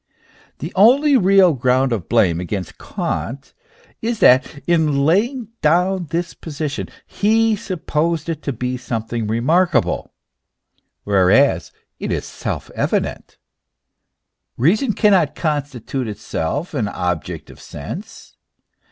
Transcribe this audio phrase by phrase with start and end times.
[0.57, 3.53] The only real ground of blame against Kant
[4.01, 10.11] is, that in laying down this position he supposed it to be some thing remarkable,
[11.03, 13.37] whereas it is self evident.
[14.57, 18.37] Keason cannot constitute itself an object of sense.